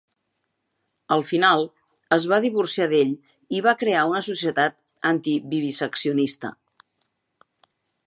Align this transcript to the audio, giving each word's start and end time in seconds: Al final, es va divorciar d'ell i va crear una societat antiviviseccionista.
Al 1.15 1.21
final, 1.31 1.65
es 2.17 2.25
va 2.31 2.39
divorciar 2.47 2.89
d'ell 2.95 3.13
i 3.59 3.63
va 3.67 3.77
crear 3.83 4.09
una 4.15 4.25
societat 4.31 4.83
antiviviseccionista. 5.15 6.57